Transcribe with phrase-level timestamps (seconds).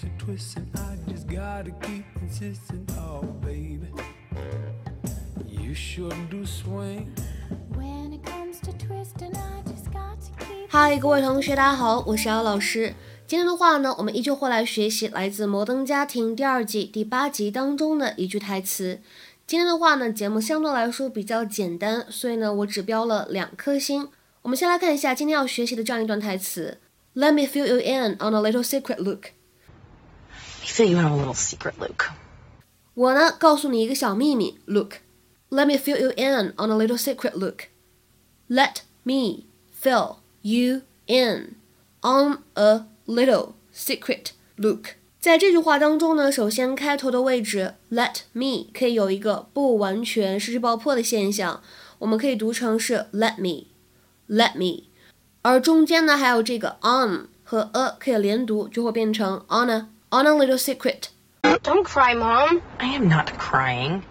[0.00, 2.86] comes to twisting, I just gotta keep insisting.
[2.98, 3.88] Oh, baby,
[5.46, 7.12] you sure do swing.
[7.74, 10.68] When it comes to twisting, I just got to keep.
[10.68, 12.94] 嗨，各位同学，大家好，我是姚老师。
[13.26, 19.00] 今天的话呢，我们依旧会来学习来自《摩登家庭》第二季第八集当中的一句台词。
[19.46, 24.08] 今天的话呢，节目相对来说比较简单，所以呢，我只标了两颗星。
[24.42, 26.78] 我们先来看一下今天要学习的这样一段台词
[27.14, 29.32] ：Let me fill you in on a little secret, Luke。
[30.79, 32.11] I feel you have a little secret, Luke.
[32.93, 37.67] 我呢，告诉你一个小秘密，Luke。Let me fill you in on a little secret, Luke.
[38.49, 39.45] Let me
[39.81, 41.55] fill you in
[42.01, 44.95] on a little secret, Luke.
[45.19, 51.61] 在这句话当中呢，首先开头的位置 let me 可以有一个不完全失去爆破的现象，
[51.99, 53.67] 我们可以读成是 let me,
[54.27, 54.83] let me，
[55.41, 61.09] 而中间呢还有这个 on 和 a 可以连读，就会变成 on a on a little secret。
[61.63, 62.61] Don't cry, Mom.
[62.79, 64.03] I am not crying.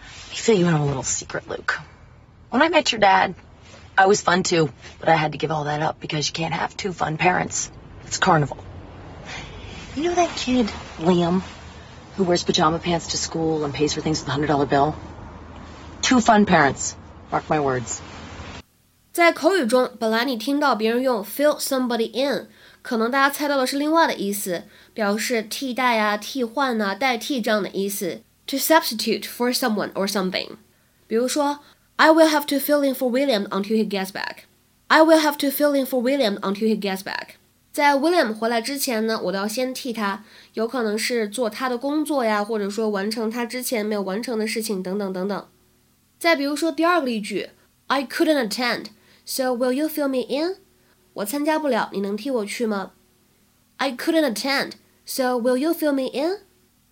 [0.00, 1.78] I feel you have a little secret, Luke.
[2.50, 3.34] When I met your dad,
[3.96, 6.52] I was fun too, but I had to give all that up because you can't
[6.52, 7.70] have two fun parents.
[8.04, 8.58] It's carnival.
[9.96, 10.66] You know that kid,
[10.98, 11.42] Liam,
[12.16, 14.94] who wears pajama pants to school and pays for things with a hundred dollar bill?
[16.02, 16.96] Two fun parents.
[17.30, 18.00] Mark my words.
[19.12, 22.48] 在口语中，本来你听到别人用 fill somebody in，
[22.82, 28.20] 可能大家猜到的是另外的意思，表示替代啊、替换啊、代替这样的意思。
[28.48, 30.56] To substitute for someone or something。
[31.06, 31.60] 比如说，
[31.96, 35.74] I will have to fill in for William until he gets back。I will have to fill
[35.74, 37.36] in for William until he gets back。
[37.72, 45.48] 在 William 回来之前呢，我都要先替他，有可能是做他的工作呀，或者说完成他之前没有完成的事情等等等等。
[46.18, 47.50] 再比如说第二个例句，
[47.86, 50.56] I couldn't attend。So will you fill me in？
[51.19, 52.91] 我参加不了，你能替我去吗
[53.77, 54.73] ？I couldn't attend.
[55.05, 56.39] So will you fill me in？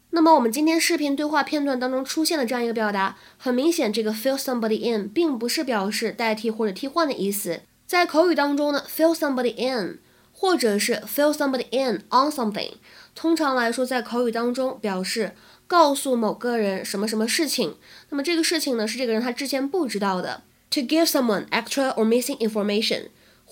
[0.10, 7.62] 那么我们今天视频对话片段当中出现的这样一个表达，很明显，这个 fill somebody in 并不是表示代替或者替换的意思。
[7.86, 10.00] 在口语当中呢，fill somebody in
[10.34, 12.74] 或者是 fill somebody in on something，
[13.16, 15.36] 通常来说在口语当中表示
[15.68, 17.78] 告诉某个人什么什么事情。
[18.10, 20.42] 那么这个事情呢，是这个人他之前不知道的。
[20.72, 23.04] To give someone extra or missing information，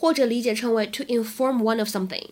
[0.04, 2.30] 或者理解成为 to inform one of something。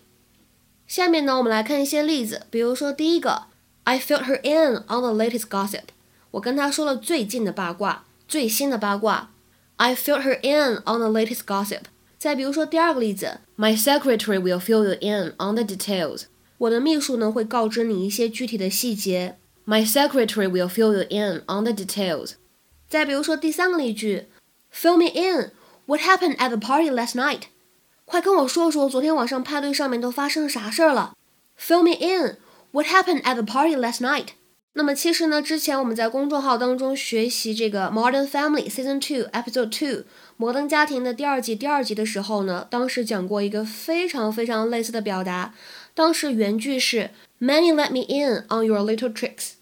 [0.87, 3.45] 下面呢，我们来看一些例子，比如说第一个，
[3.85, 5.85] I filled her in on the latest gossip。
[6.33, 9.31] 我跟她说了最近的八卦，最新的八卦。
[9.77, 11.83] I filled her in on the latest gossip。
[12.19, 16.25] 再比如说第二个例子，My secretary will fill you in on the details。
[16.59, 19.37] 我的秘书呢会告知你一些具体的细节。
[19.67, 22.33] My secretary will fill you in on the details。
[22.89, 24.27] 再比如说第三个例句。
[24.73, 25.53] Fill me in.
[25.87, 27.45] What happened at the party last night?
[28.14, 31.14] 快跟我说说昨天晚上派对上面都发生啥事儿了。
[31.60, 32.38] Fill me in.
[32.72, 34.34] What happened at the party last night?
[34.74, 40.04] 那么其实呢，之前我们在公众号当中学习这个《Modern Family》Season Two Episode Two
[40.38, 45.56] 摩登家庭的第二季第二集的时候呢，当时讲过一个非常非常类似的表达。
[45.96, 47.10] 当时原句是
[47.42, 49.54] Many let me in on your little tricks.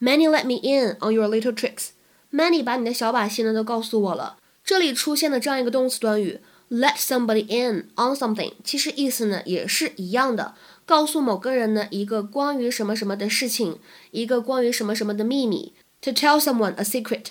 [0.00, 1.88] Many let me in on your little tricks.
[2.32, 4.38] Many 把你的小把戏呢都告诉我了。
[4.64, 10.55] 这里出现的这样一个动词短语 let somebody in on something，其实意思呢也是一样的，
[10.85, 13.79] 告诉某个人呢一个关于什么什么的事情，
[14.11, 15.73] 一个关于什么什么的秘密。
[16.01, 17.27] To tell someone a secret。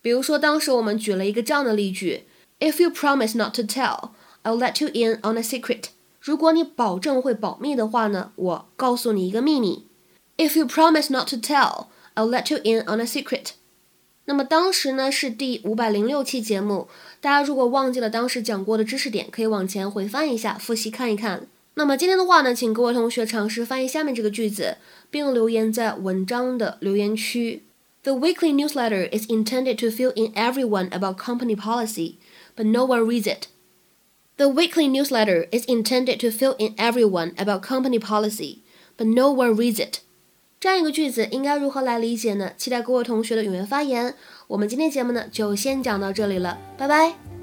[0.00, 2.24] 比如说，当时我们举了一个这样的例句：
[2.60, 4.10] If you promise not to tell,
[4.42, 5.84] I'll let you in on a secret。
[6.20, 9.86] 如果你保证会保密的话呢，我告诉你一个秘密。
[10.36, 13.52] If you promise not to tell, I'll let you in on a secret。
[14.29, 16.87] 那么当时呢是第五百零六期节目，
[17.19, 21.47] 大家如果忘记了当时讲过的知识点，可以往前回翻一下，复习看一看。
[21.73, 24.77] 那么今天的话呢，请各位同学尝试翻译下面这个句子，
[25.09, 27.63] 并留言在文章的留言区。
[28.03, 32.17] The weekly newsletter is intended to fill in everyone about company policy,
[32.55, 33.47] but no one reads it.
[34.37, 38.59] The weekly newsletter is intended to fill in everyone about company policy,
[38.95, 40.01] but no one reads it.
[40.59, 42.51] 这样一个句子应该如何来理解呢？
[42.57, 44.13] 期待各位同学的踊跃发言。
[44.47, 47.38] 我们今天节目呢就先讲到这里了，拜拜。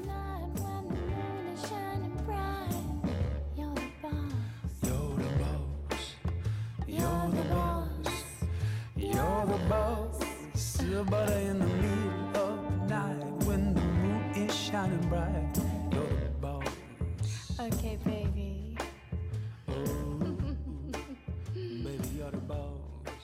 [22.33, 23.16] about.